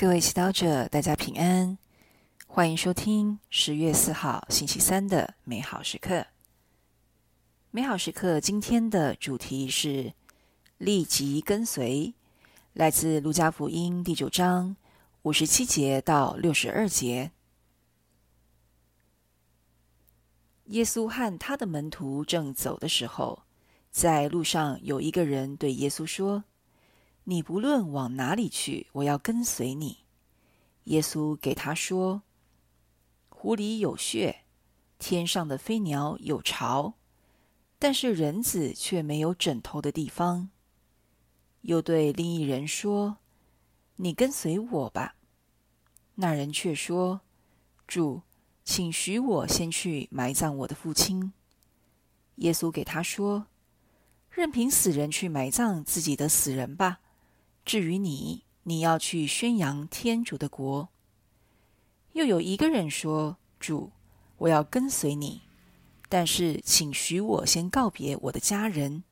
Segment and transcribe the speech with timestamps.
[0.00, 1.76] 各位祈祷者，大家平安，
[2.46, 6.24] 欢迎收听十月四号星期三的美好时刻。
[7.72, 10.12] 美好时刻今天的主题是
[10.76, 12.14] 立即跟随，
[12.74, 14.76] 来自路加福音第九章
[15.22, 17.32] 五十七节到六十二节。
[20.66, 23.42] 耶稣和他的门徒正走的时候，
[23.90, 26.44] 在路上有一个人对耶稣说。
[27.30, 29.98] 你不论往哪里去，我要跟随你。
[30.84, 32.22] 耶稣给他说
[33.28, 34.46] ：“湖里有穴，
[34.98, 36.94] 天上的飞鸟有巢，
[37.78, 40.48] 但是人子却没有枕头的地方。”
[41.60, 43.18] 又对另一人说
[43.96, 45.16] ：“你跟随我吧。”
[46.16, 47.20] 那人却说
[47.86, 48.22] ：“主，
[48.64, 51.34] 请许我先去埋葬我的父亲。”
[52.36, 53.48] 耶稣给他说
[54.32, 57.00] ：“任凭死人去埋葬自己的死人吧。”
[57.68, 60.88] 至于你，你要去宣扬天主的国。
[62.14, 63.92] 又有一个人说：“主，
[64.38, 65.42] 我要跟随你，
[66.08, 69.04] 但是请许我先告别我的家人。”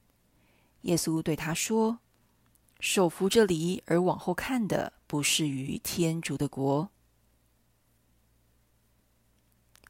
[0.88, 1.98] 耶稣对他说
[2.80, 6.88] ：“手扶着犁而往后看的，不适于天主的国。”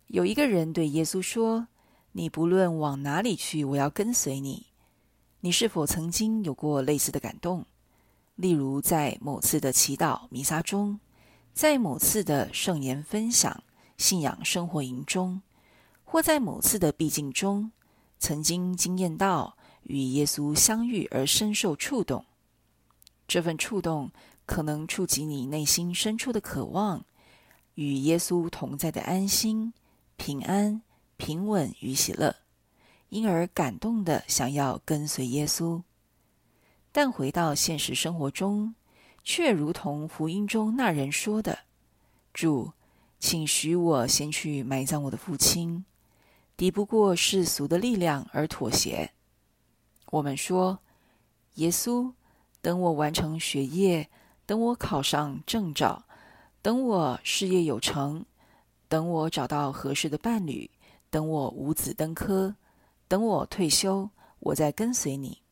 [0.08, 1.68] 有一个人对耶稣说
[2.10, 4.66] ：“你不论往哪里去，我要跟随你。”
[5.38, 7.64] 你是否曾经有过类似的感动？
[8.36, 11.00] 例如，在某次的祈祷弥撒中，
[11.54, 13.64] 在某次的圣言分享、
[13.96, 15.40] 信仰生活营中，
[16.04, 17.72] 或在某次的避静中，
[18.18, 22.26] 曾经惊艳到与耶稣相遇而深受触动。
[23.26, 24.12] 这份触动
[24.44, 27.04] 可能触及你内心深处的渴望，
[27.74, 29.72] 与耶稣同在的安心、
[30.16, 30.82] 平安、
[31.16, 32.36] 平稳与喜乐，
[33.08, 35.82] 因而感动的想要跟随耶稣。
[36.96, 38.74] 但回到现实生活中，
[39.22, 41.58] 却如同福音中那人说的
[42.32, 42.72] ：“主，
[43.20, 45.84] 请许我先去埋葬我的父亲。”
[46.56, 49.12] 敌不过世俗的力量而妥协。
[50.06, 50.78] 我们说
[51.56, 52.14] ：“耶稣，
[52.62, 54.08] 等我完成学业，
[54.46, 56.06] 等我考上证照，
[56.62, 58.24] 等我事业有成，
[58.88, 60.70] 等我找到合适的伴侣，
[61.10, 62.56] 等我五子登科，
[63.06, 64.08] 等我退休，
[64.38, 65.42] 我再跟随你。”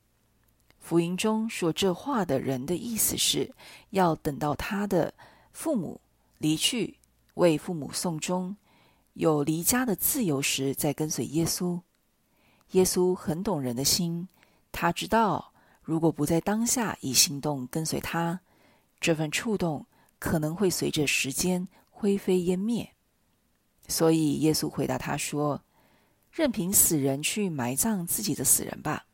[0.84, 3.54] 福音中说这话的人的意思是，
[3.88, 5.14] 要等到他的
[5.50, 5.98] 父母
[6.36, 6.98] 离去，
[7.36, 8.54] 为父母送终，
[9.14, 11.80] 有离家的自由时，再跟随耶稣。
[12.72, 14.28] 耶稣很懂人的心，
[14.72, 18.38] 他知道，如果不在当下以行动跟随他，
[19.00, 19.86] 这份触动
[20.18, 22.92] 可能会随着时间灰飞烟灭。
[23.88, 25.62] 所以耶稣回答他说
[26.30, 29.06] ：“任凭死人去埋葬自己的死人吧。”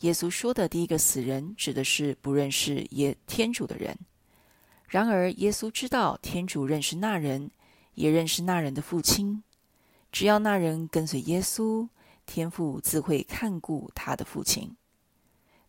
[0.00, 3.98] 耶稣说的第一个死人，指的是不认识耶天主的人。
[4.86, 7.50] 然而，耶稣知道天主认识那人，
[7.94, 9.42] 也认识那人的父亲。
[10.10, 11.86] 只要那人跟随耶稣，
[12.24, 14.74] 天父自会看顾他的父亲。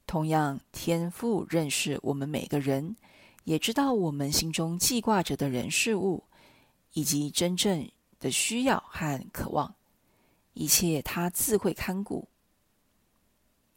[0.06, 2.96] 同样，天父认识我们每个人，
[3.44, 6.24] 也知道我们心中记挂着的人事物，
[6.94, 7.90] 以及真正
[8.20, 9.76] 的需要和渴望，
[10.54, 12.29] 一切他自会看顾。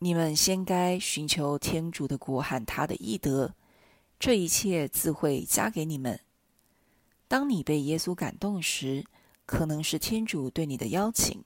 [0.03, 3.55] 你们先该寻求天主的国和他的义德，
[4.19, 6.19] 这一切自会加给你们。
[7.29, 9.07] 当你被耶稣感动时，
[9.47, 11.45] 可能是天主对你的邀请。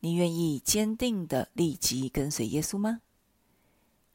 [0.00, 3.02] 你愿意坚定地立即跟随耶稣吗？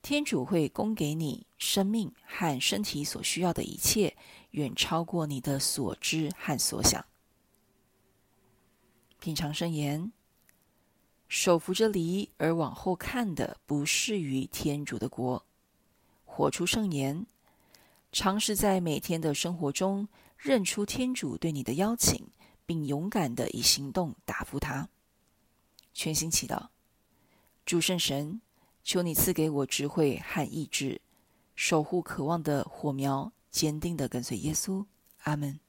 [0.01, 4.17] 天主会供给你生命和身体所需要的一切，
[4.51, 7.05] 远超过你的所知和所想。
[9.21, 10.11] 品尝圣言。
[11.27, 15.45] 手扶着犁而往后看的，不适于天主的国。
[16.23, 17.25] 活出圣言，
[18.11, 22.27] 尝试在每天的生活中认出天主对你的邀请，
[22.65, 24.87] 并勇敢的以行动答复他。
[25.93, 26.67] 全心祈祷，
[27.65, 28.41] 诸圣神，
[28.83, 31.01] 求你赐给我智慧和意志，
[31.55, 34.85] 守护渴望的火苗，坚定的跟随耶稣。
[35.23, 35.59] 阿门。